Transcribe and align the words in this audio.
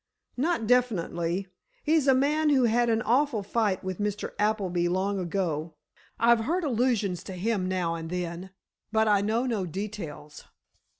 "Not 0.35 0.65
definitely. 0.65 1.45
He's 1.83 2.07
a 2.07 2.15
man 2.15 2.49
who 2.49 2.63
had 2.63 2.89
an 2.89 3.03
awful 3.03 3.43
fight 3.43 3.83
with 3.83 3.99
Mr. 3.99 4.31
Appleby, 4.39 4.87
long 4.89 5.19
ago. 5.19 5.75
I've 6.19 6.45
heard 6.45 6.63
allusions 6.63 7.21
to 7.25 7.33
him 7.33 7.67
now 7.67 7.93
and 7.93 8.09
then, 8.09 8.49
but 8.91 9.07
I 9.07 9.21
know 9.21 9.45
no 9.45 9.67
details." 9.67 10.45